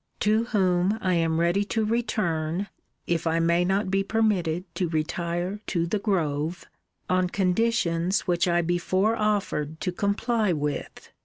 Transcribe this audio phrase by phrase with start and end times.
[0.21, 2.69] To whom I am ready to return
[3.05, 6.65] (if I may not be permitted to retire to The Grove)
[7.07, 11.11] on conditions which I before offered to comply with.